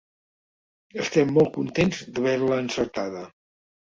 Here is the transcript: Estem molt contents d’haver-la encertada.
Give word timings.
Estem 1.03 1.33
molt 1.35 1.51
contents 1.57 1.99
d’haver-la 2.15 2.57
encertada. 2.63 3.23